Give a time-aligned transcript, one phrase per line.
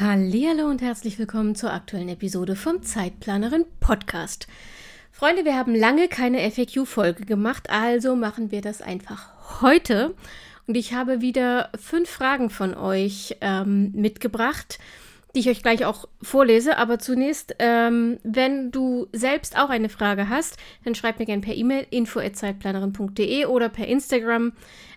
[0.00, 4.48] Hallo und herzlich willkommen zur aktuellen Episode vom Zeitplanerin Podcast.
[5.12, 10.16] Freunde, wir haben lange keine FAQ-Folge gemacht, also machen wir das einfach heute.
[10.66, 14.80] Und ich habe wieder fünf Fragen von euch ähm, mitgebracht,
[15.36, 16.76] die ich euch gleich auch vorlese.
[16.76, 21.54] Aber zunächst, ähm, wenn du selbst auch eine Frage hast, dann schreib mir gerne per
[21.54, 24.54] E-Mail info@zeitplanerin.de oder per Instagram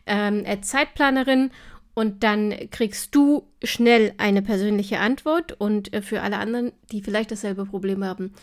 [0.07, 1.51] ähm, Zeitplanerin
[1.97, 5.53] und dann kriegst du schnell eine persönliche Antwort.
[5.59, 8.35] Und äh, für alle anderen, die vielleicht dasselbe Problem haben,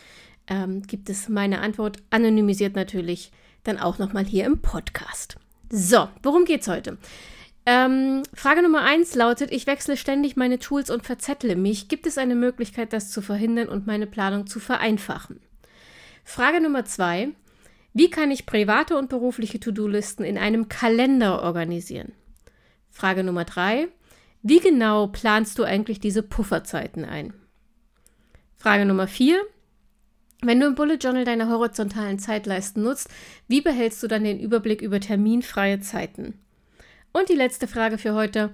[0.49, 3.31] ähm, gibt es meine Antwort anonymisiert natürlich
[3.63, 5.37] dann auch nochmal hier im Podcast.
[5.71, 6.99] So, worum geht's heute?
[7.65, 11.87] Ähm, Frage Nummer eins lautet: Ich wechsle ständig meine Tools und verzettle mich.
[11.87, 15.39] Gibt es eine Möglichkeit, das zu verhindern und meine Planung zu vereinfachen?
[16.25, 17.29] Frage Nummer zwei:
[17.93, 22.15] Wie kann ich private und berufliche To-Do-Listen in einem Kalender organisieren?
[22.95, 23.89] Frage Nummer drei.
[24.43, 27.35] Wie genau planst du eigentlich diese Pufferzeiten ein?
[28.57, 29.43] Frage Nummer vier.
[30.43, 33.09] Wenn du im Bullet Journal deine horizontalen Zeitleisten nutzt,
[33.49, 36.39] wie behältst du dann den Überblick über terminfreie Zeiten?
[37.13, 38.51] Und die letzte Frage für heute.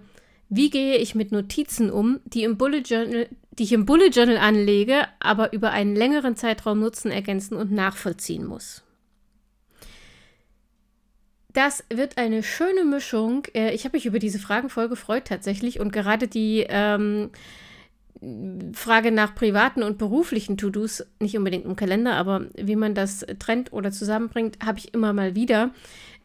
[0.49, 4.39] Wie gehe ich mit Notizen um, die, im Bullet Journal, die ich im Bullet Journal
[4.39, 8.83] anlege, aber über einen längeren Zeitraum nutzen, ergänzen und nachvollziehen muss?
[11.53, 13.45] Das wird eine schöne Mischung.
[13.55, 17.31] Äh, ich habe mich über diese Fragen voll gefreut tatsächlich und gerade die ähm,
[18.75, 23.73] Frage nach privaten und beruflichen To-Dos, nicht unbedingt im Kalender, aber wie man das trennt
[23.73, 25.71] oder zusammenbringt, habe ich immer mal wieder.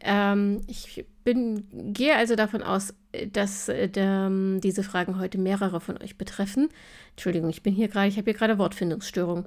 [0.00, 2.94] Ähm, ich bin, gehe also davon aus,
[3.32, 6.68] dass äh, der, diese Fragen heute mehrere von euch betreffen.
[7.12, 9.46] Entschuldigung, ich bin hier gerade, ich habe hier gerade Wortfindungsstörung.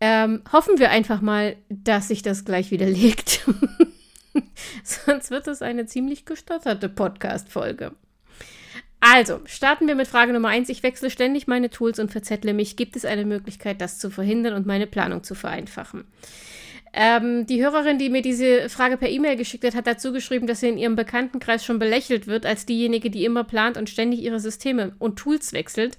[0.00, 3.46] Ähm, hoffen wir einfach mal, dass sich das gleich widerlegt.
[4.84, 7.92] Sonst wird es eine ziemlich gestotterte Podcast-Folge.
[9.00, 10.68] Also, starten wir mit Frage Nummer 1.
[10.68, 12.76] Ich wechsle ständig meine Tools und verzettle mich.
[12.76, 16.04] Gibt es eine Möglichkeit, das zu verhindern und meine Planung zu vereinfachen?
[16.92, 20.60] Ähm, die Hörerin, die mir diese Frage per E-Mail geschickt hat, hat dazu geschrieben, dass
[20.60, 24.40] sie in ihrem Bekanntenkreis schon belächelt wird als diejenige, die immer plant und ständig ihre
[24.40, 25.96] Systeme und Tools wechselt.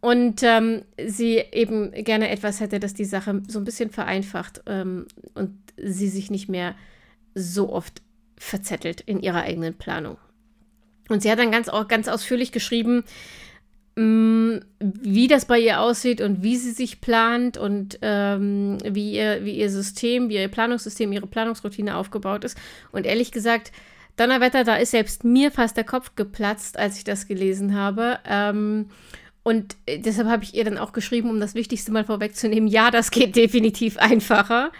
[0.00, 5.06] Und ähm, sie eben gerne etwas hätte, das die Sache so ein bisschen vereinfacht ähm,
[5.34, 6.74] und sie sich nicht mehr
[7.38, 8.02] so oft
[8.36, 10.18] verzettelt in ihrer eigenen Planung.
[11.08, 13.04] Und sie hat dann ganz, ganz ausführlich geschrieben,
[13.96, 19.44] mm, wie das bei ihr aussieht und wie sie sich plant und ähm, wie, ihr,
[19.44, 22.58] wie ihr System, wie ihr Planungssystem, ihre Planungsroutine aufgebaut ist.
[22.92, 23.72] Und ehrlich gesagt,
[24.16, 28.18] Donnerwetter, da ist selbst mir fast der Kopf geplatzt, als ich das gelesen habe.
[28.26, 28.86] Ähm,
[29.44, 33.10] und deshalb habe ich ihr dann auch geschrieben, um das Wichtigste mal vorwegzunehmen, ja, das
[33.10, 34.72] geht definitiv einfacher.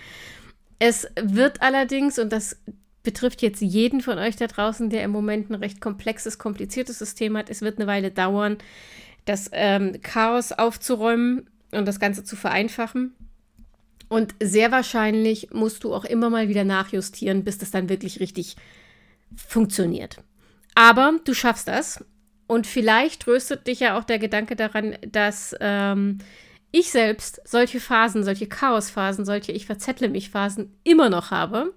[0.79, 2.57] Es wird allerdings, und das
[3.03, 7.37] betrifft jetzt jeden von euch da draußen, der im Moment ein recht komplexes, kompliziertes System
[7.37, 8.59] hat, es wird eine Weile dauern,
[9.25, 13.15] das ähm, Chaos aufzuräumen und das Ganze zu vereinfachen.
[14.09, 18.57] Und sehr wahrscheinlich musst du auch immer mal wieder nachjustieren, bis das dann wirklich richtig
[19.37, 20.19] funktioniert.
[20.75, 22.05] Aber du schaffst das.
[22.47, 26.19] Und vielleicht tröstet dich ja auch der Gedanke daran, dass ähm,
[26.71, 31.73] ich selbst solche Phasen, solche Chaosphasen, solche Ich verzettle mich Phasen immer noch habe.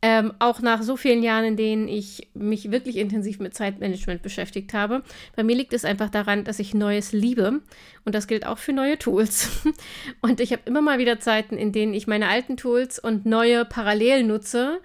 [0.00, 4.72] Ähm, auch nach so vielen Jahren, in denen ich mich wirklich intensiv mit Zeitmanagement beschäftigt
[4.72, 5.02] habe.
[5.34, 7.62] Bei mir liegt es einfach daran, dass ich Neues liebe.
[8.04, 9.50] Und das gilt auch für neue Tools.
[10.20, 13.64] Und ich habe immer mal wieder Zeiten, in denen ich meine alten Tools und neue
[13.64, 14.80] parallel nutze,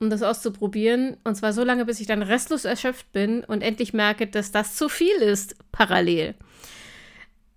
[0.00, 1.16] um das auszuprobieren.
[1.24, 4.76] Und zwar so lange, bis ich dann restlos erschöpft bin und endlich merke, dass das
[4.76, 6.34] zu viel ist, parallel.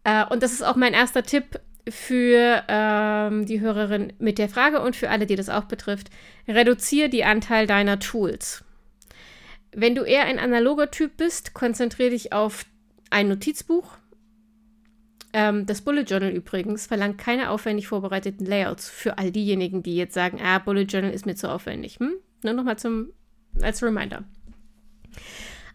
[0.04, 1.60] Äh, und das ist auch mein erster Tipp
[1.90, 6.10] für ähm, die Hörerin mit der Frage und für alle, die das auch betrifft.
[6.48, 8.64] Reduziere die Anteil deiner Tools.
[9.74, 12.66] Wenn du eher ein analoger Typ bist, konzentriere dich auf
[13.10, 13.98] ein Notizbuch.
[15.34, 20.14] Ähm, das Bullet Journal übrigens verlangt keine aufwendig vorbereiteten Layouts für all diejenigen, die jetzt
[20.14, 22.00] sagen, ah, Bullet Journal ist mir zu aufwendig.
[22.00, 22.14] Hm?
[22.44, 22.76] Nur nochmal
[23.62, 24.24] als Reminder.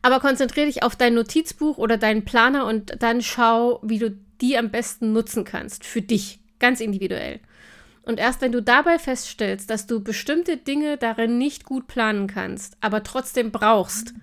[0.06, 4.56] Aber konzentriere dich auf dein Notizbuch oder deinen Planer und dann schau, wie du die
[4.56, 5.84] am besten nutzen kannst.
[5.84, 6.38] Für dich.
[6.60, 7.40] Ganz individuell.
[8.04, 12.76] Und erst wenn du dabei feststellst, dass du bestimmte Dinge darin nicht gut planen kannst,
[12.80, 14.14] aber trotzdem brauchst,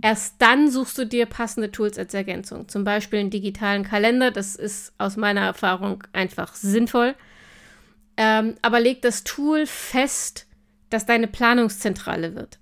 [0.00, 2.66] Erst dann suchst du dir passende Tools als Ergänzung.
[2.68, 4.32] Zum Beispiel einen digitalen Kalender.
[4.32, 7.14] Das ist aus meiner Erfahrung einfach sinnvoll.
[8.16, 10.46] Ähm, aber leg das Tool fest,
[10.90, 12.58] das deine Planungszentrale wird.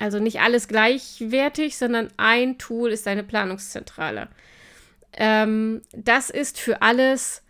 [0.00, 4.28] Also nicht alles gleichwertig, sondern ein Tool ist deine Planungszentrale.
[5.12, 7.42] Ähm, das ist für alles,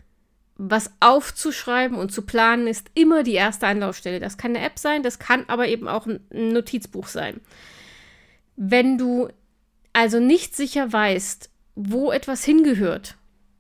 [0.56, 4.18] was aufzuschreiben und zu planen, ist immer die erste Anlaufstelle.
[4.18, 7.40] Das kann eine App sein, das kann aber eben auch ein Notizbuch sein.
[8.56, 9.28] Wenn du
[9.92, 13.14] also nicht sicher weißt, wo etwas hingehört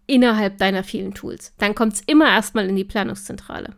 [0.08, 3.76] innerhalb deiner vielen Tools, dann kommt es immer erstmal in die Planungszentrale.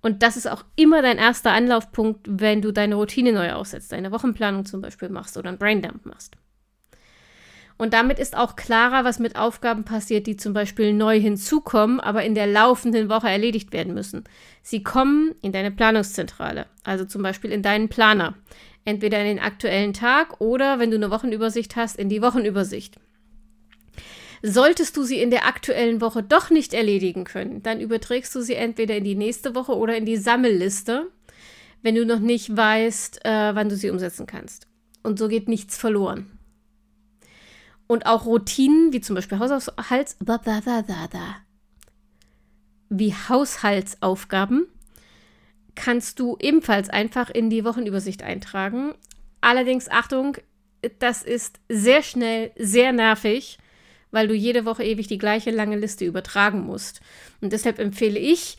[0.00, 4.12] Und das ist auch immer dein erster Anlaufpunkt, wenn du deine Routine neu aussetzt, deine
[4.12, 6.36] Wochenplanung zum Beispiel machst oder einen Braindump machst.
[7.78, 12.24] Und damit ist auch klarer, was mit Aufgaben passiert, die zum Beispiel neu hinzukommen, aber
[12.24, 14.24] in der laufenden Woche erledigt werden müssen.
[14.62, 18.34] Sie kommen in deine Planungszentrale, also zum Beispiel in deinen Planer.
[18.84, 22.98] Entweder in den aktuellen Tag oder, wenn du eine Wochenübersicht hast, in die Wochenübersicht.
[24.42, 28.54] Solltest du sie in der aktuellen Woche doch nicht erledigen können, dann überträgst du sie
[28.54, 31.10] entweder in die nächste Woche oder in die Sammelliste,
[31.82, 34.66] wenn du noch nicht weißt, äh, wann du sie umsetzen kannst.
[35.02, 36.38] Und so geht nichts verloren.
[37.86, 40.16] Und auch Routinen, wie zum Beispiel Haushalts
[42.90, 44.66] wie Haushaltsaufgaben,
[45.74, 48.94] kannst du ebenfalls einfach in die Wochenübersicht eintragen.
[49.40, 50.36] Allerdings, Achtung,
[50.98, 53.58] das ist sehr schnell, sehr nervig
[54.10, 57.00] weil du jede Woche ewig die gleiche lange Liste übertragen musst.
[57.40, 58.56] Und deshalb empfehle ich,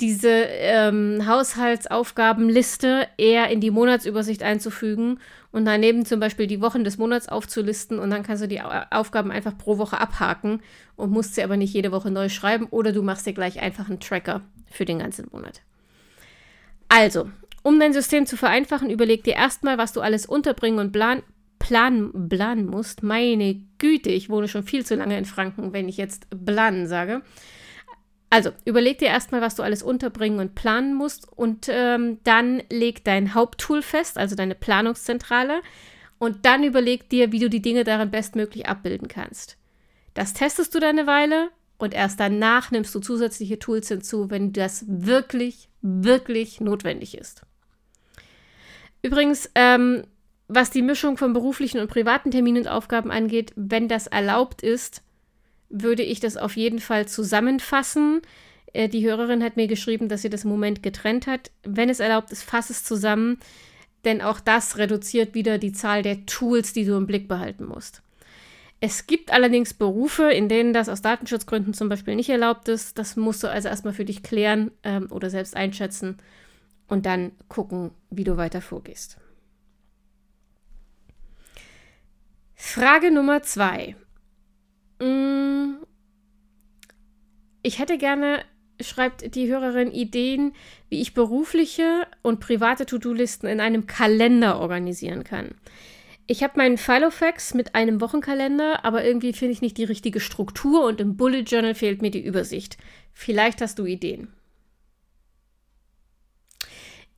[0.00, 5.20] diese ähm, Haushaltsaufgabenliste eher in die Monatsübersicht einzufügen
[5.52, 9.30] und daneben zum Beispiel die Wochen des Monats aufzulisten und dann kannst du die Aufgaben
[9.30, 10.62] einfach pro Woche abhaken
[10.96, 13.88] und musst sie aber nicht jede Woche neu schreiben oder du machst dir gleich einfach
[13.88, 14.40] einen Tracker
[14.70, 15.60] für den ganzen Monat.
[16.88, 17.30] Also,
[17.62, 21.22] um dein System zu vereinfachen, überleg dir erstmal, was du alles unterbringen und plan
[21.58, 23.02] planen, planen musst.
[23.02, 27.22] Meine Güte, ich wohne schon viel zu lange in Franken, wenn ich jetzt planen sage.
[28.32, 33.04] Also, überleg dir erstmal, was du alles unterbringen und planen musst und ähm, dann leg
[33.04, 35.62] dein Haupttool fest, also deine Planungszentrale
[36.18, 39.56] und dann überleg dir, wie du die Dinge darin bestmöglich abbilden kannst.
[40.14, 44.52] Das testest du dann eine Weile und erst danach nimmst du zusätzliche Tools hinzu, wenn
[44.52, 47.42] das wirklich, wirklich notwendig ist.
[49.02, 50.04] Übrigens, ähm,
[50.52, 55.02] was die Mischung von beruflichen und privaten Terminen und Aufgaben angeht, wenn das erlaubt ist,
[55.68, 58.20] würde ich das auf jeden Fall zusammenfassen.
[58.72, 61.52] Äh, die Hörerin hat mir geschrieben, dass sie das im Moment getrennt hat.
[61.62, 63.38] Wenn es erlaubt ist, fass es zusammen,
[64.04, 68.02] denn auch das reduziert wieder die Zahl der Tools, die du im Blick behalten musst.
[68.80, 72.98] Es gibt allerdings Berufe, in denen das aus Datenschutzgründen zum Beispiel nicht erlaubt ist.
[72.98, 76.18] Das musst du also erstmal für dich klären ähm, oder selbst einschätzen
[76.88, 79.18] und dann gucken, wie du weiter vorgehst.
[82.62, 83.96] Frage Nummer zwei.
[85.00, 85.78] Mm,
[87.62, 88.44] ich hätte gerne,
[88.80, 90.52] schreibt die Hörerin, Ideen,
[90.88, 95.54] wie ich berufliche und private To-Do-Listen in einem Kalender organisieren kann.
[96.26, 100.84] Ich habe meinen Filofax mit einem Wochenkalender, aber irgendwie finde ich nicht die richtige Struktur
[100.84, 102.76] und im Bullet Journal fehlt mir die Übersicht.
[103.14, 104.28] Vielleicht hast du Ideen.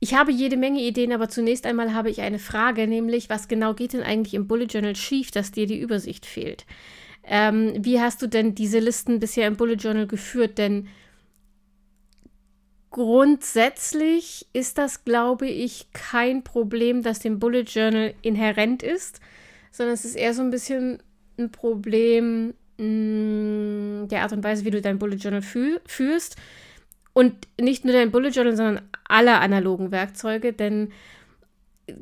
[0.03, 3.73] Ich habe jede Menge Ideen, aber zunächst einmal habe ich eine Frage, nämlich was genau
[3.73, 6.65] geht denn eigentlich im Bullet Journal schief, dass dir die Übersicht fehlt?
[7.23, 10.57] Ähm, wie hast du denn diese Listen bisher im Bullet Journal geführt?
[10.57, 10.89] Denn
[12.91, 19.21] grundsätzlich ist das, glaube ich, kein Problem, das dem Bullet Journal inhärent ist,
[19.71, 21.01] sondern es ist eher so ein bisschen
[21.39, 26.35] ein Problem mh, mm, der Art und Weise, wie du dein Bullet Journal fü führst.
[27.13, 30.91] Und nicht nur dein Bullet Journal, sondern alle analogen Werkzeuge, denn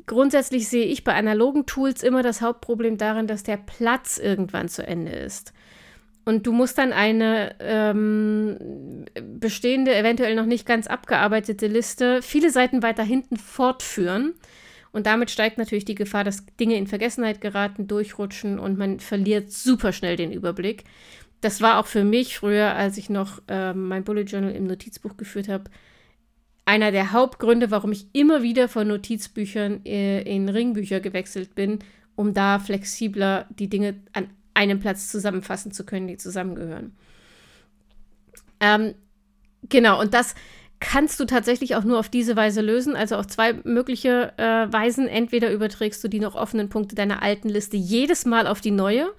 [0.06, 4.86] grundsätzlich sehe ich bei analogen Tools immer das Hauptproblem darin, dass der Platz irgendwann zu
[4.86, 5.52] Ende ist.
[6.24, 9.06] Und du musst dann eine ähm,
[9.40, 14.34] bestehende, eventuell noch nicht ganz abgearbeitete Liste viele Seiten weiter hinten fortführen.
[14.92, 19.50] Und damit steigt natürlich die Gefahr, dass Dinge in Vergessenheit geraten, durchrutschen und man verliert
[19.50, 20.84] super schnell den Überblick
[21.42, 25.16] das war auch für mich früher, als ich noch äh, mein Bullet Journal im Notizbuch
[25.16, 25.64] geführt habe,
[26.64, 31.80] einer der Hauptgründe, warum ich immer wieder von Notizbüchern äh, in Ringbücher gewechselt bin,
[32.14, 36.92] um da flexibler die Dinge an einem Platz zusammenfassen zu können, die zusammengehören.
[38.60, 38.94] Ähm,
[39.68, 40.36] genau, und das
[40.78, 45.08] kannst du tatsächlich auch nur auf diese Weise lösen, also auf zwei mögliche äh, Weisen.
[45.08, 49.12] Entweder überträgst du die noch offenen Punkte deiner alten Liste jedes Mal auf die neue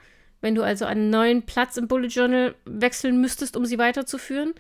[0.44, 4.54] wenn du also einen neuen Platz im Bullet Journal wechseln müsstest, um sie weiterzuführen.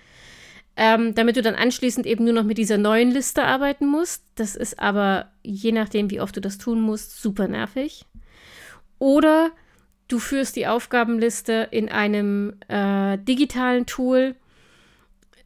[0.76, 4.24] Ähm, damit du dann anschließend eben nur noch mit dieser neuen Liste arbeiten musst.
[4.34, 8.06] Das ist aber, je nachdem, wie oft du das tun musst, super nervig.
[8.98, 9.52] Oder
[10.08, 14.36] du führst die Aufgabenliste in einem äh, digitalen Tool,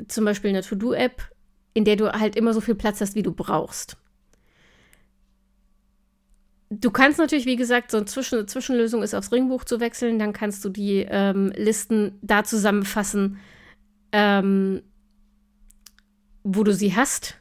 [0.08, 1.22] zum Beispiel in der To-Do-App,
[1.74, 3.98] in der du halt immer so viel Platz hast, wie du brauchst.
[6.70, 10.20] Du kannst natürlich, wie gesagt, so eine Zwischen Zwischenlösung ist aufs Ringbuch zu wechseln.
[10.20, 13.40] Dann kannst du die ähm, Listen da zusammenfassen,
[14.12, 14.82] ähm,
[16.44, 17.38] wo du sie hast.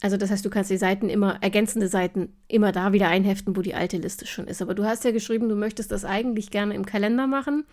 [0.00, 3.62] Also das heißt, du kannst die Seiten immer, ergänzende Seiten immer da wieder einheften, wo
[3.62, 4.62] die alte Liste schon ist.
[4.62, 7.64] Aber du hast ja geschrieben, du möchtest das eigentlich gerne im Kalender machen.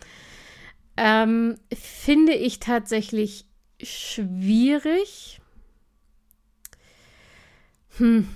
[0.97, 3.45] Ähm, finde ich tatsächlich
[3.81, 5.41] schwierig.
[7.97, 8.27] Hm.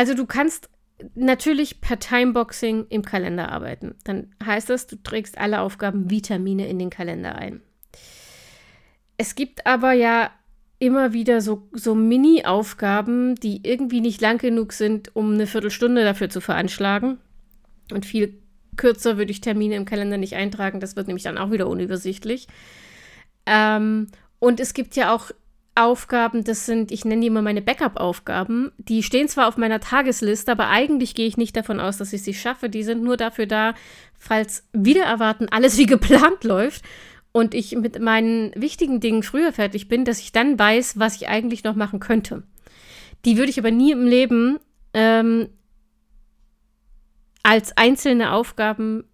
[0.00, 0.70] Also du kannst
[1.14, 3.96] natürlich per Timeboxing im Kalender arbeiten.
[4.04, 7.60] Dann heißt das, du trägst alle Aufgaben wie Termine in den Kalender ein.
[9.18, 10.30] Es gibt aber ja
[10.78, 16.30] immer wieder so, so Mini-Aufgaben, die irgendwie nicht lang genug sind, um eine Viertelstunde dafür
[16.30, 17.18] zu veranschlagen.
[17.92, 18.40] Und viel
[18.76, 20.80] kürzer würde ich Termine im Kalender nicht eintragen.
[20.80, 22.48] Das wird nämlich dann auch wieder unübersichtlich.
[23.44, 24.06] Ähm,
[24.38, 25.30] und es gibt ja auch
[25.82, 28.72] Aufgaben, das sind, ich nenne die immer meine Backup-Aufgaben.
[28.78, 32.22] Die stehen zwar auf meiner Tagesliste, aber eigentlich gehe ich nicht davon aus, dass ich
[32.22, 32.68] sie schaffe.
[32.68, 33.74] Die sind nur dafür da,
[34.18, 36.84] falls wieder erwarten alles wie geplant läuft
[37.32, 41.28] und ich mit meinen wichtigen Dingen früher fertig bin, dass ich dann weiß, was ich
[41.28, 42.42] eigentlich noch machen könnte.
[43.24, 44.58] Die würde ich aber nie im Leben
[44.94, 45.48] ähm,
[47.42, 49.04] als einzelne Aufgaben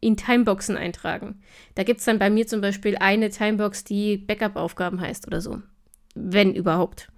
[0.00, 1.42] in Timeboxen eintragen.
[1.74, 5.60] Da gibt es dann bei mir zum Beispiel eine Timebox, die Backup-Aufgaben heißt oder so.
[6.22, 7.08] Wenn überhaupt.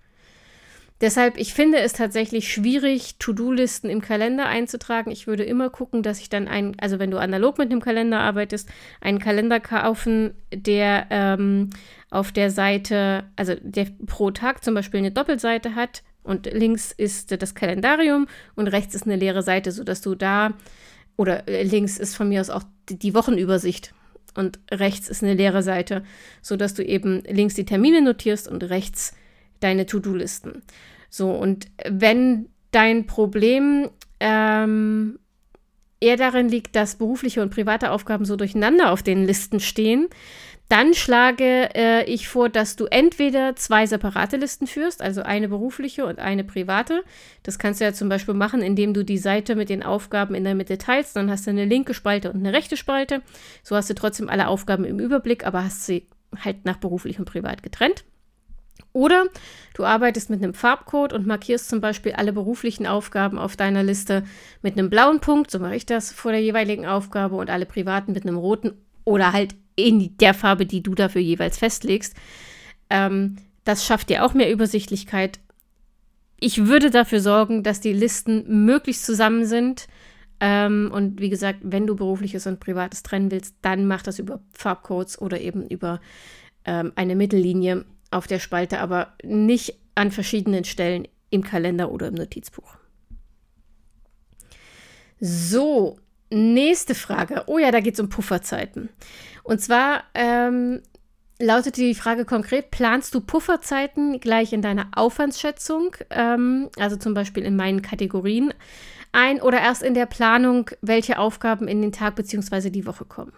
[1.02, 5.10] Deshalb, ich finde es tatsächlich schwierig, To-Do-Listen im Kalender einzutragen.
[5.10, 8.20] Ich würde immer gucken, dass ich dann ein, also wenn du analog mit dem Kalender
[8.20, 8.68] arbeitest,
[9.00, 11.70] einen Kalender kaufen, der ähm,
[12.10, 17.32] auf der Seite, also der pro Tag zum Beispiel eine Doppelseite hat und links ist
[17.42, 20.52] das Kalendarium und rechts ist eine leere Seite, sodass du da,
[21.16, 23.12] oder äh, links ist von mir aus auch die, die
[24.34, 26.04] Und rechts ist eine leere Seite,
[26.40, 29.14] sodass du eben links die Termine notierst und rechts
[29.60, 30.62] deine To-Do-Listen.
[31.10, 35.18] So, und wenn dein Problem ähm,
[36.00, 40.08] eher darin liegt, dass berufliche und private Aufgaben so durcheinander auf den Listen stehen,
[40.72, 46.06] dann schlage äh, ich vor, dass du entweder zwei separate Listen führst, also eine berufliche
[46.06, 47.04] und eine private.
[47.42, 50.44] Das kannst du ja zum Beispiel machen, indem du die Seite mit den Aufgaben in
[50.44, 51.14] der Mitte teilst.
[51.14, 53.20] Dann hast du eine linke Spalte und eine rechte Spalte.
[53.62, 56.08] So hast du trotzdem alle Aufgaben im Überblick, aber hast sie
[56.42, 58.04] halt nach beruflich und privat getrennt.
[58.94, 59.26] Oder
[59.74, 64.24] du arbeitest mit einem Farbcode und markierst zum Beispiel alle beruflichen Aufgaben auf deiner Liste
[64.62, 68.12] mit einem blauen Punkt, so mache ich das vor der jeweiligen Aufgabe, und alle privaten
[68.12, 68.72] mit einem roten
[69.04, 72.14] oder halt in der Farbe, die du dafür jeweils festlegst.
[72.90, 75.40] Ähm, das schafft dir auch mehr Übersichtlichkeit.
[76.40, 79.86] Ich würde dafür sorgen, dass die Listen möglichst zusammen sind.
[80.40, 84.40] Ähm, und wie gesagt, wenn du berufliches und privates trennen willst, dann mach das über
[84.52, 86.00] Farbcodes oder eben über
[86.64, 92.14] ähm, eine Mittellinie auf der Spalte, aber nicht an verschiedenen Stellen im Kalender oder im
[92.14, 92.76] Notizbuch.
[95.20, 95.98] So,
[96.32, 97.44] nächste Frage.
[97.46, 98.88] Oh ja, da geht es um Pufferzeiten.
[99.42, 100.80] Und zwar ähm,
[101.38, 107.44] lautete die Frage konkret, planst du Pufferzeiten gleich in deiner Aufwandsschätzung, ähm, also zum Beispiel
[107.44, 108.54] in meinen Kategorien,
[109.12, 112.70] ein oder erst in der Planung, welche Aufgaben in den Tag bzw.
[112.70, 113.32] die Woche kommen?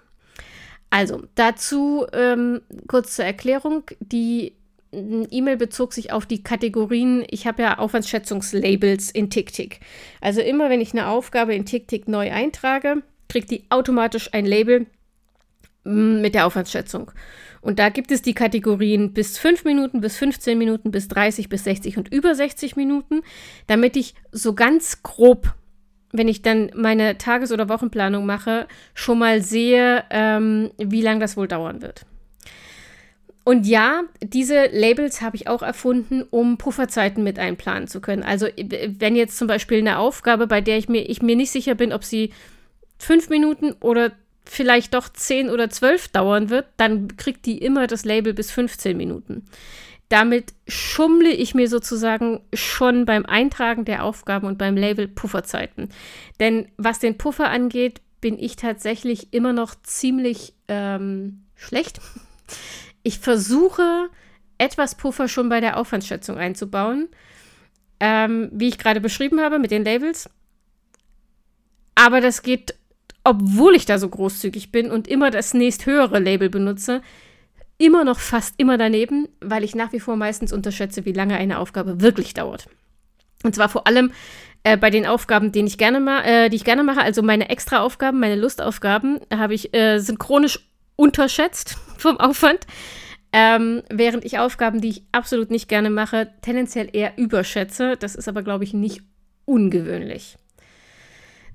[0.90, 3.82] Also, dazu ähm, kurz zur Erklärung.
[3.98, 4.54] Die
[5.30, 9.80] E-Mail bezog sich auf die Kategorien, ich habe ja Aufwandsschätzungslabels in TickTick.
[10.20, 14.86] Also immer wenn ich eine Aufgabe in TickTick neu eintrage, kriegt die automatisch ein Label
[15.84, 17.10] mm, mit der Aufwandsschätzung.
[17.60, 21.64] Und da gibt es die Kategorien bis 5 Minuten, bis 15 Minuten, bis 30, bis
[21.64, 23.22] 60 und über 60 Minuten,
[23.66, 25.54] damit ich so ganz grob,
[26.12, 31.36] wenn ich dann meine Tages- oder Wochenplanung mache, schon mal sehe, ähm, wie lange das
[31.36, 32.04] wohl dauern wird.
[33.44, 38.22] Und ja, diese Labels habe ich auch erfunden, um Pufferzeiten mit einplanen zu können.
[38.22, 41.74] Also wenn jetzt zum Beispiel eine Aufgabe, bei der ich mir, ich mir nicht sicher
[41.74, 42.32] bin, ob sie
[42.98, 44.12] fünf Minuten oder
[44.46, 48.96] vielleicht doch zehn oder zwölf dauern wird, dann kriegt die immer das Label bis 15
[48.96, 49.44] Minuten.
[50.08, 55.90] Damit schummle ich mir sozusagen schon beim Eintragen der Aufgaben und beim Label Pufferzeiten.
[56.40, 62.00] Denn was den Puffer angeht, bin ich tatsächlich immer noch ziemlich ähm, schlecht.
[63.04, 64.08] Ich versuche,
[64.58, 67.08] etwas Puffer schon bei der Aufwandsschätzung einzubauen,
[68.00, 70.28] ähm, wie ich gerade beschrieben habe mit den Labels.
[71.94, 72.74] Aber das geht,
[73.22, 77.02] obwohl ich da so großzügig bin und immer das nächsthöhere Label benutze,
[77.78, 81.58] immer noch fast immer daneben, weil ich nach wie vor meistens unterschätze, wie lange eine
[81.58, 82.68] Aufgabe wirklich dauert.
[83.42, 84.12] Und zwar vor allem
[84.62, 87.50] äh, bei den Aufgaben, die ich gerne ma äh, die ich gerne mache, also meine
[87.50, 90.60] Extra-Aufgaben, meine Lustaufgaben, habe ich äh, sind chronisch
[90.96, 92.66] unterschätzt vom Aufwand.
[93.32, 97.96] Ähm, während ich Aufgaben, die ich absolut nicht gerne mache, tendenziell eher überschätze.
[97.96, 99.02] Das ist aber, glaube ich, nicht
[99.44, 100.36] ungewöhnlich.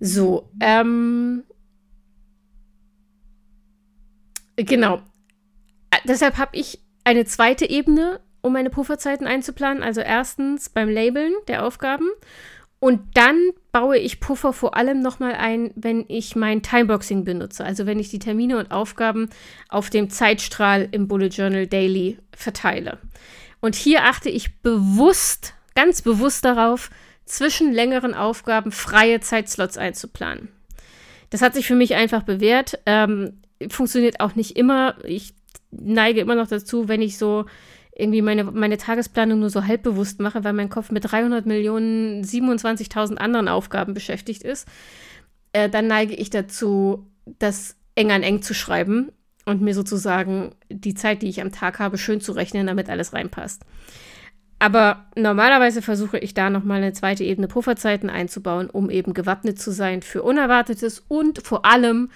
[0.02, 1.44] So, ähm,
[4.58, 4.98] genau.
[5.92, 9.82] Äh, deshalb habe ich eine zweite Ebene, um meine Pufferzeiten einzuplanen.
[9.82, 12.10] Also erstens beim Labeln der Aufgaben
[12.80, 13.38] und dann
[13.72, 17.66] baue ich Puffer vor allem nochmal ein, wenn ich mein Timeboxing benutze.
[17.66, 19.30] Also wenn ich die Termine und Aufgaben
[19.68, 22.98] auf dem Zeitstrahl im Bullet Journal Daily verteile.
[23.60, 26.90] Und hier achte ich bewusst, ganz bewusst darauf,
[27.26, 30.48] zwischen längeren Aufgaben freie Zeitslots einzuplanen.
[31.30, 32.80] Das hat sich für mich einfach bewährt.
[32.86, 34.96] Ähm, funktioniert auch nicht immer.
[35.04, 35.34] Ich
[35.70, 37.46] neige immer noch dazu, wenn ich so
[38.00, 43.16] irgendwie meine, meine Tagesplanung nur so halbbewusst mache, weil mein Kopf mit 300 Millionen 27.000
[43.18, 44.68] anderen Aufgaben beschäftigt ist,
[45.54, 47.08] äh, dann neige ich dazu,
[47.40, 49.12] das eng an eng zu schreiben
[49.46, 53.14] und mir sozusagen die Zeit, die ich am Tag habe, schön zu rechnen, damit alles
[53.14, 53.64] reinpasst.
[54.60, 59.72] Aber normalerweise versuche ich da nochmal eine zweite Ebene Pufferzeiten einzubauen, um eben gewappnet zu
[59.72, 62.10] sein für Unerwartetes und vor allem,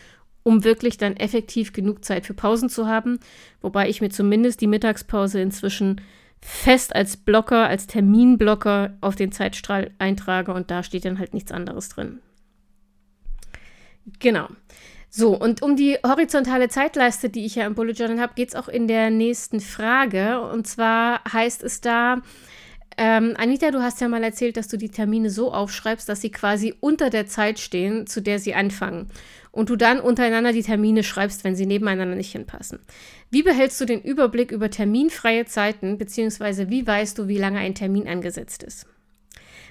[0.44, 3.20] um wirklich dann effektiv genug Zeit für Pausen zu haben.
[3.62, 6.02] Wobei ich mir zumindest die Mittagspause inzwischen
[6.42, 11.52] fest als Blocker, als Terminblocker auf den Zeitstrahl eintrage und da steht dann halt nichts
[11.52, 12.20] anderes drin.
[14.20, 14.50] Genau.
[15.10, 18.56] So, und um die horizontale Zeitleiste, die ich ja im Bullet Journal habe, geht es
[18.56, 20.42] auch in der nächsten Frage.
[20.42, 22.22] Und zwar heißt es da,
[22.98, 26.32] ähm, Anita, du hast ja mal erzählt, dass du die Termine so aufschreibst, dass sie
[26.32, 29.08] quasi unter der Zeit stehen, zu der sie anfangen
[29.54, 32.80] und du dann untereinander die Termine schreibst, wenn sie nebeneinander nicht hinpassen.
[33.30, 37.76] Wie behältst du den Überblick über terminfreie Zeiten, beziehungsweise wie weißt du, wie lange ein
[37.76, 38.88] Termin angesetzt ist?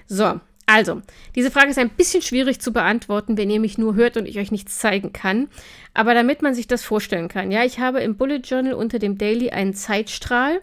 [0.07, 1.01] So, also,
[1.35, 4.39] diese Frage ist ein bisschen schwierig zu beantworten, wenn ihr mich nur hört und ich
[4.39, 5.49] euch nichts zeigen kann.
[5.93, 9.17] Aber damit man sich das vorstellen kann, ja, ich habe im Bullet Journal unter dem
[9.17, 10.61] Daily einen Zeitstrahl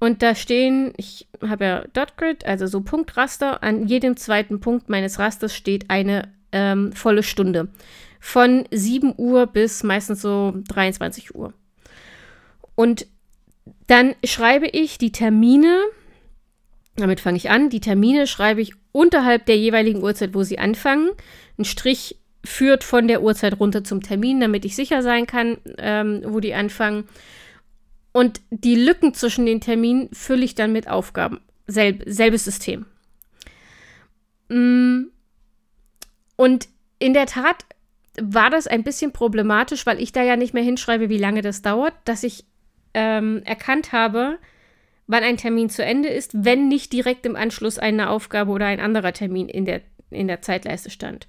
[0.00, 3.62] und da stehen, ich habe ja Dot Grid, also so Punktraster.
[3.62, 7.68] An jedem zweiten Punkt meines Rasters steht eine ähm, volle Stunde
[8.24, 11.52] von 7 Uhr bis meistens so 23 Uhr.
[12.76, 13.08] Und
[13.88, 15.76] dann schreibe ich die Termine,
[16.94, 21.10] damit fange ich an, die Termine schreibe ich unterhalb der jeweiligen Uhrzeit, wo sie anfangen.
[21.58, 26.22] Ein Strich führt von der Uhrzeit runter zum Termin, damit ich sicher sein kann, ähm,
[26.24, 27.08] wo die anfangen.
[28.12, 31.40] Und die Lücken zwischen den Terminen fülle ich dann mit Aufgaben.
[31.66, 32.86] Selb, selbes System.
[34.48, 35.06] Mm.
[36.36, 36.68] Und
[37.00, 37.64] in der Tat
[38.20, 41.62] war das ein bisschen problematisch, weil ich da ja nicht mehr hinschreibe, wie lange das
[41.62, 42.44] dauert, dass ich
[42.94, 44.38] ähm, erkannt habe,
[45.06, 48.80] wann ein Termin zu Ende ist, wenn nicht direkt im Anschluss eine Aufgabe oder ein
[48.80, 51.26] anderer Termin in der, in der Zeitleiste stand.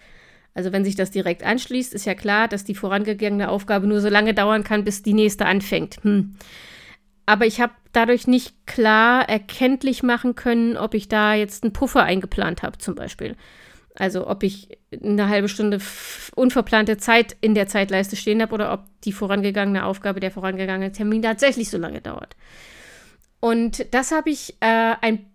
[0.54, 4.10] Also wenn sich das direkt anschließt, ist ja klar, dass die vorangegangene Aufgabe nur so
[4.10, 5.98] lange dauern kann, bis die nächste anfängt.
[6.04, 6.36] Hm.
[7.26, 12.04] Aber ich habe dadurch nicht klar erkenntlich machen können, ob ich da jetzt einen Puffer
[12.04, 13.36] eingeplant habe, zum Beispiel.
[13.96, 15.80] Also ob ich eine halbe Stunde
[16.36, 21.22] unverplante Zeit in der Zeitleiste stehen habe oder ob die vorangegangene Aufgabe, der vorangegangene Termin
[21.22, 22.36] tatsächlich so lange dauert.
[23.40, 25.26] Und das habe ich äh, ein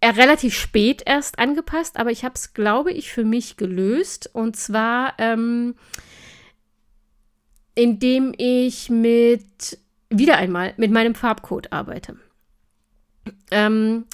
[0.00, 4.30] äh, relativ spät erst angepasst, aber ich habe es, glaube ich, für mich gelöst.
[4.32, 5.74] Und zwar, ähm,
[7.74, 12.16] indem ich mit, wieder einmal, mit meinem Farbcode arbeite.
[13.50, 14.06] Ähm,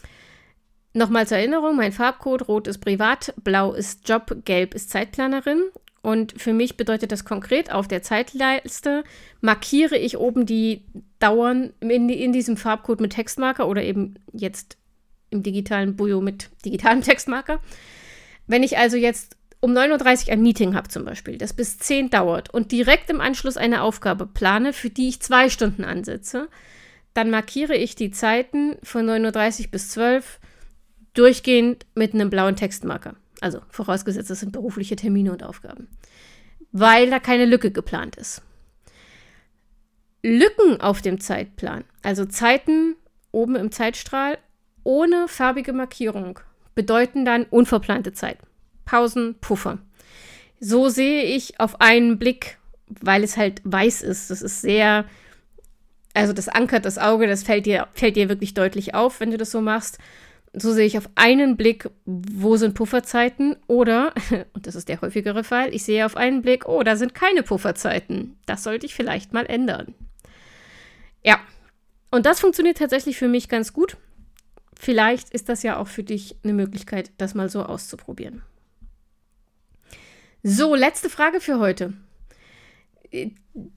[0.96, 5.64] Nochmal zur Erinnerung, mein Farbcode, rot ist privat, blau ist Job, gelb ist Zeitplanerin.
[6.00, 9.04] Und für mich bedeutet das konkret, auf der Zeitleiste
[9.42, 10.86] markiere ich oben die
[11.18, 14.78] Dauern in, in diesem Farbcode mit Textmarker oder eben jetzt
[15.28, 17.60] im digitalen Bujo mit digitalem Textmarker.
[18.46, 22.08] Wenn ich also jetzt um 9.30 Uhr ein Meeting habe zum Beispiel, das bis 10
[22.08, 26.48] dauert und direkt im Anschluss eine Aufgabe plane, für die ich zwei Stunden ansetze,
[27.12, 30.45] dann markiere ich die Zeiten von 9.30 Uhr bis 12 Uhr
[31.18, 33.14] durchgehend mit einem blauen Textmarker.
[33.40, 35.88] Also vorausgesetzt, das sind berufliche Termine und Aufgaben.
[36.72, 38.42] Weil da keine Lücke geplant ist.
[40.22, 42.96] Lücken auf dem Zeitplan, also Zeiten
[43.30, 44.38] oben im Zeitstrahl
[44.82, 46.40] ohne farbige Markierung,
[46.74, 48.38] bedeuten dann unverplante Zeit.
[48.84, 49.78] Pausen, Puffer.
[50.58, 54.30] So sehe ich auf einen Blick, weil es halt weiß ist.
[54.30, 55.04] Das ist sehr,
[56.14, 59.36] also das ankert das Auge, das fällt dir, fällt dir wirklich deutlich auf, wenn du
[59.36, 59.98] das so machst
[60.58, 64.14] so sehe ich auf einen Blick, wo sind Pufferzeiten oder,
[64.54, 67.42] und das ist der häufigere Fall, ich sehe auf einen Blick, oh, da sind keine
[67.42, 68.38] Pufferzeiten.
[68.46, 69.94] Das sollte ich vielleicht mal ändern.
[71.22, 71.40] Ja,
[72.10, 73.96] und das funktioniert tatsächlich für mich ganz gut.
[74.78, 78.42] vielleicht ist das ja auch für dich eine Möglichkeit, das mal so auszuprobieren.
[80.42, 81.94] So, letzte Frage für heute.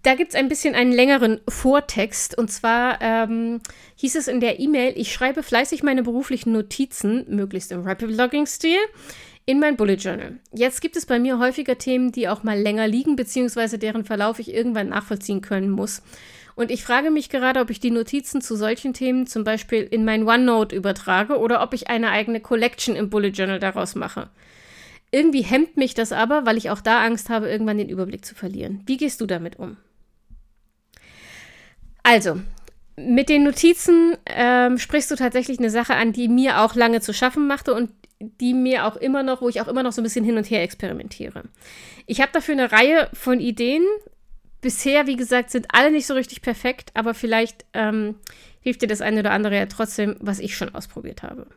[0.03, 2.37] Da gibt es ein bisschen einen längeren Vortext.
[2.37, 3.61] Und zwar ähm,
[3.95, 8.79] hieß es in der E-Mail, ich schreibe fleißig meine beruflichen Notizen, möglichst im Rapid Logging-Stil,
[9.45, 10.37] in mein Bullet Journal.
[10.53, 14.39] Jetzt gibt es bei mir häufiger Themen, die auch mal länger liegen, beziehungsweise deren Verlauf
[14.39, 16.03] ich irgendwann nachvollziehen können muss.
[16.55, 20.03] Und ich frage mich gerade, ob ich die Notizen zu solchen Themen zum Beispiel in
[20.03, 24.29] mein OneNote übertrage oder ob ich eine eigene Collection im Bullet Journal daraus mache.
[25.11, 28.35] Irgendwie hemmt mich das aber, weil ich auch da Angst habe, irgendwann den Überblick zu
[28.35, 28.81] verlieren.
[28.85, 29.77] Wie gehst du damit um?
[32.03, 32.39] Also,
[32.95, 37.13] mit den Notizen ähm, sprichst du tatsächlich eine Sache an, die mir auch lange zu
[37.13, 40.03] schaffen machte und die mir auch immer noch, wo ich auch immer noch so ein
[40.03, 41.43] bisschen hin und her experimentiere.
[42.05, 43.83] Ich habe dafür eine Reihe von Ideen,
[44.61, 48.15] bisher, wie gesagt, sind alle nicht so richtig perfekt, aber vielleicht ähm,
[48.61, 51.47] hilft dir das eine oder andere ja trotzdem, was ich schon ausprobiert habe.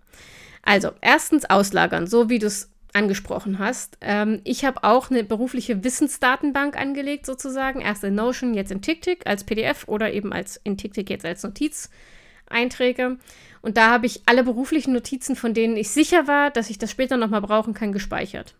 [0.62, 3.96] Also, erstens auslagern, so wie du es angesprochen hast.
[4.00, 7.80] Ähm, ich habe auch eine berufliche Wissensdatenbank angelegt, sozusagen.
[7.80, 11.42] Erst in Notion, jetzt in TickTick als PDF oder eben als in TickTick jetzt als
[11.42, 13.18] Notizeinträge.
[13.62, 16.90] Und da habe ich alle beruflichen Notizen, von denen ich sicher war, dass ich das
[16.90, 18.54] später nochmal brauchen kann, gespeichert.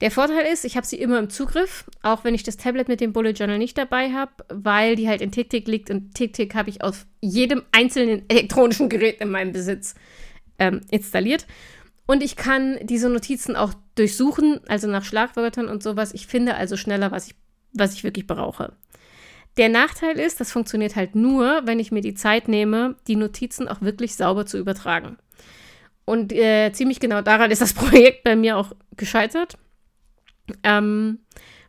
[0.00, 3.00] Der Vorteil ist, ich habe sie immer im Zugriff, auch wenn ich das Tablet mit
[3.00, 6.68] dem Bullet Journal nicht dabei habe, weil die halt in TickTick liegt und TickTick habe
[6.68, 9.94] ich auf jedem einzelnen elektronischen Gerät in meinem Besitz
[10.58, 11.46] ähm, installiert.
[12.06, 16.12] Und ich kann diese Notizen auch durchsuchen, also nach Schlagwörtern und sowas.
[16.12, 17.34] Ich finde also schneller, was ich,
[17.72, 18.72] was ich wirklich brauche.
[19.56, 23.68] Der Nachteil ist, das funktioniert halt nur, wenn ich mir die Zeit nehme, die Notizen
[23.68, 25.16] auch wirklich sauber zu übertragen.
[26.04, 29.56] Und äh, ziemlich genau daran ist das Projekt bei mir auch gescheitert.
[30.62, 31.20] Ähm,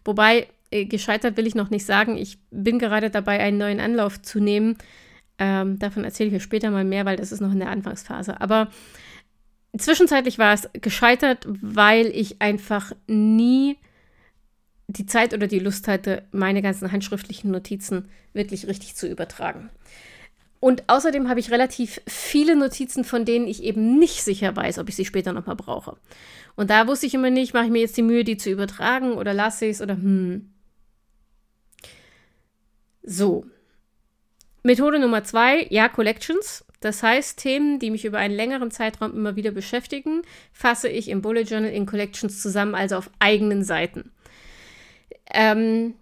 [0.04, 2.18] wobei, äh, gescheitert will ich noch nicht sagen.
[2.18, 4.78] Ich bin gerade dabei, einen neuen Anlauf zu nehmen.
[5.38, 8.42] Ähm, davon erzähle ich euch später mal mehr, weil das ist noch in der Anfangsphase.
[8.42, 8.70] Aber
[9.78, 13.78] zwischenzeitlich war es gescheitert, weil ich einfach nie
[14.88, 19.70] die Zeit oder die Lust hatte, meine ganzen handschriftlichen Notizen wirklich richtig zu übertragen.
[20.60, 24.90] Und außerdem habe ich relativ viele Notizen, von denen ich eben nicht sicher weiß, ob
[24.90, 25.98] ich sie später nochmal brauche.
[26.56, 29.14] Und da wusste ich immer nicht, mache ich mir jetzt die Mühe, die zu übertragen
[29.14, 30.50] oder lasse ich es oder hm.
[33.04, 33.46] So.
[34.64, 36.66] Methode Nummer zwei, ja, Collections.
[36.86, 40.22] Das heißt, Themen, die mich über einen längeren Zeitraum immer wieder beschäftigen,
[40.54, 44.12] fasse ich im Bullet Journal in Collections zusammen, also auf eigenen Seiten.
[45.34, 45.96] Ähm,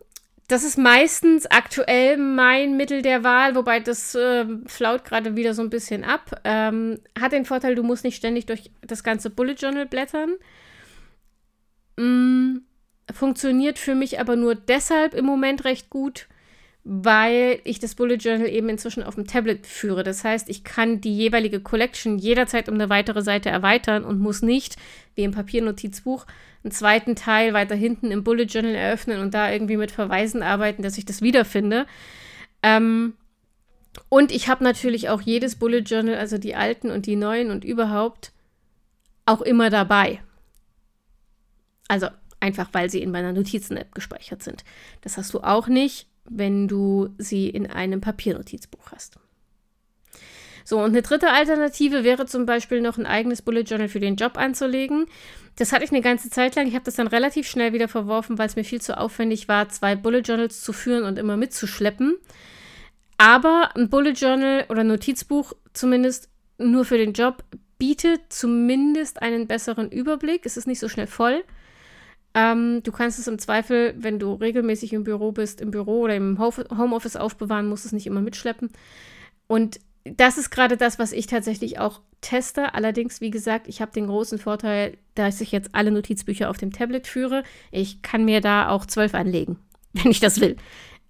[0.49, 5.61] das ist meistens aktuell mein Mittel der Wahl, wobei das äh, flaut gerade wieder so
[5.61, 6.41] ein bisschen ab.
[6.43, 10.33] Ähm, hat den Vorteil, du musst nicht ständig durch das ganze Bullet Journal blättern.
[11.95, 12.57] Mm,
[13.09, 16.27] funktioniert für mich aber nur deshalb im Moment recht gut,
[16.85, 20.03] weil ich das Bullet Journal eben inzwischen auf dem Tablet führe.
[20.03, 24.41] Das heißt, ich kann die jeweilige Collection jederzeit um eine weitere Seite erweitern und muss
[24.41, 24.75] nicht,
[25.15, 26.25] wie im Papiernotizbuch,
[26.63, 30.83] einen zweiten Teil weiter hinten im Bullet Journal eröffnen und da irgendwie mit Verweisen arbeiten,
[30.83, 31.85] dass ich das wiederfinde.
[32.61, 33.13] Ähm,
[34.09, 37.63] und ich habe natürlich auch jedes Bullet Journal, also die alten und die neuen und
[37.63, 38.33] überhaupt,
[39.25, 40.21] auch immer dabei.
[41.87, 42.07] Also
[42.41, 44.65] einfach, weil sie in meiner Notizen-App gespeichert sind.
[45.01, 49.17] Das hast du auch nicht wenn du sie in einem Papiernotizbuch hast.
[50.65, 54.15] So, und eine dritte Alternative wäre zum Beispiel noch ein eigenes Bullet Journal für den
[54.15, 55.05] Job anzulegen.
[55.57, 56.67] Das hatte ich eine ganze Zeit lang.
[56.67, 59.69] Ich habe das dann relativ schnell wieder verworfen, weil es mir viel zu aufwendig war,
[59.69, 62.15] zwei Bullet Journals zu führen und immer mitzuschleppen.
[63.17, 67.43] Aber ein Bullet Journal oder Notizbuch zumindest nur für den Job
[67.77, 70.45] bietet zumindest einen besseren Überblick.
[70.45, 71.43] Es ist nicht so schnell voll.
[72.35, 76.15] Ähm, du kannst es im Zweifel, wenn du regelmäßig im Büro bist, im Büro oder
[76.15, 78.71] im Homeoffice aufbewahren, musst es nicht immer mitschleppen.
[79.47, 82.73] Und das ist gerade das, was ich tatsächlich auch teste.
[82.73, 86.71] Allerdings, wie gesagt, ich habe den großen Vorteil, dass ich jetzt alle Notizbücher auf dem
[86.71, 87.43] Tablet führe.
[87.71, 89.59] Ich kann mir da auch zwölf anlegen,
[89.93, 90.57] wenn ich das will.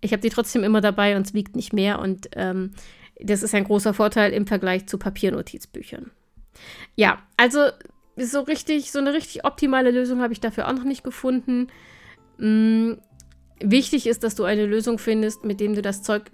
[0.01, 1.99] Ich habe die trotzdem immer dabei und es wiegt nicht mehr.
[1.99, 2.71] Und ähm,
[3.19, 6.11] das ist ein großer Vorteil im Vergleich zu Papiernotizbüchern.
[6.95, 7.69] Ja, also
[8.15, 11.67] so richtig, so eine richtig optimale Lösung habe ich dafür auch noch nicht gefunden.
[12.37, 12.99] Hm,
[13.59, 16.31] wichtig ist, dass du eine Lösung findest, mit dem du das Zeug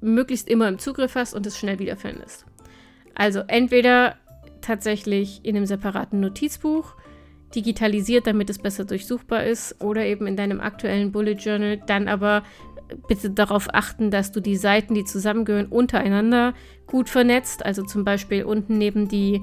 [0.00, 2.44] möglichst immer im Zugriff hast und es schnell wiederfindest.
[3.14, 4.16] Also entweder
[4.60, 6.94] tatsächlich in einem separaten Notizbuch,
[7.54, 12.42] digitalisiert, damit es besser durchsuchbar ist, oder eben in deinem aktuellen Bullet Journal, dann aber
[13.08, 16.54] bitte darauf achten, dass du die Seiten, die zusammengehören, untereinander
[16.86, 17.64] gut vernetzt.
[17.64, 19.42] Also zum Beispiel unten neben die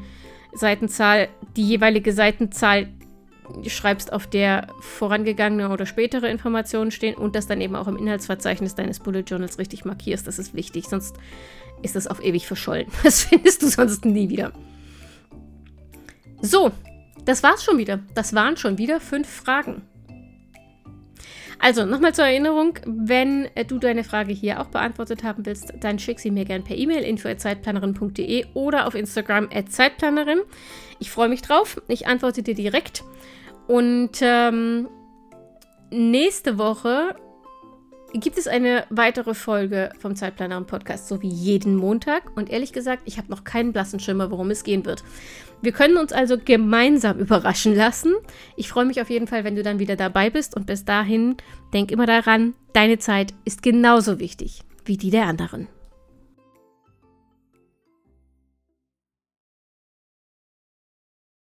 [0.53, 2.87] Seitenzahl, die jeweilige Seitenzahl
[3.67, 8.75] schreibst, auf der vorangegangene oder spätere Informationen stehen und das dann eben auch im Inhaltsverzeichnis
[8.75, 10.27] deines Bullet Journals richtig markierst.
[10.27, 11.15] Das ist wichtig, sonst
[11.81, 12.87] ist das auf ewig verschollen.
[13.03, 14.53] Das findest du sonst nie wieder.
[16.41, 16.71] So,
[17.25, 17.99] das war's schon wieder.
[18.15, 19.81] Das waren schon wieder fünf Fragen.
[21.59, 26.19] Also nochmal zur Erinnerung, wenn du deine Frage hier auch beantwortet haben willst, dann schick
[26.19, 30.41] sie mir gerne per E-Mail info@zeitplanerin.de oder auf Instagram @zeitplanerin.
[30.99, 31.81] Ich freue mich drauf.
[31.87, 33.03] Ich antworte dir direkt.
[33.67, 34.89] Und ähm,
[35.89, 37.15] nächste Woche
[38.13, 42.35] gibt es eine weitere Folge vom Zeitplanerin Podcast, so wie jeden Montag.
[42.35, 45.03] Und ehrlich gesagt, ich habe noch keinen blassen Schimmer, worum es gehen wird.
[45.63, 48.13] Wir können uns also gemeinsam überraschen lassen.
[48.57, 50.57] Ich freue mich auf jeden Fall, wenn du dann wieder dabei bist.
[50.57, 51.37] Und bis dahin,
[51.71, 55.69] denk immer daran, deine Zeit ist genauso wichtig wie die der anderen.